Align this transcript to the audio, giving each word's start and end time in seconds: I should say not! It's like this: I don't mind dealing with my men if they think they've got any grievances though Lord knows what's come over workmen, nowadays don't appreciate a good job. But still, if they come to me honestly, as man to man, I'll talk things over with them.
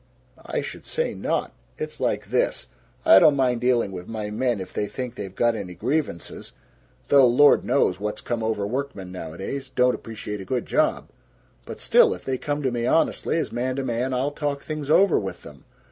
I 0.43 0.63
should 0.63 0.83
say 0.83 1.13
not! 1.13 1.51
It's 1.77 1.99
like 1.99 2.31
this: 2.31 2.65
I 3.05 3.19
don't 3.19 3.35
mind 3.35 3.61
dealing 3.61 3.91
with 3.91 4.07
my 4.07 4.31
men 4.31 4.59
if 4.59 4.73
they 4.73 4.87
think 4.87 5.13
they've 5.13 5.35
got 5.35 5.53
any 5.53 5.75
grievances 5.75 6.53
though 7.09 7.27
Lord 7.27 7.63
knows 7.63 7.99
what's 7.99 8.19
come 8.19 8.41
over 8.41 8.65
workmen, 8.65 9.11
nowadays 9.11 9.69
don't 9.69 9.93
appreciate 9.93 10.41
a 10.41 10.43
good 10.43 10.65
job. 10.65 11.09
But 11.67 11.79
still, 11.79 12.15
if 12.15 12.25
they 12.25 12.39
come 12.39 12.63
to 12.63 12.71
me 12.71 12.87
honestly, 12.87 13.37
as 13.37 13.51
man 13.51 13.75
to 13.75 13.83
man, 13.83 14.11
I'll 14.11 14.31
talk 14.31 14.63
things 14.63 14.89
over 14.89 15.19
with 15.19 15.43
them. 15.43 15.65